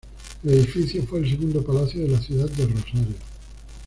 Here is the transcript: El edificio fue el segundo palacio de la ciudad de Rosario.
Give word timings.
El 0.43 0.53
edificio 0.55 1.03
fue 1.05 1.19
el 1.19 1.29
segundo 1.29 1.61
palacio 1.63 2.01
de 2.01 2.07
la 2.07 2.19
ciudad 2.19 2.49
de 2.49 2.65
Rosario. 2.65 3.13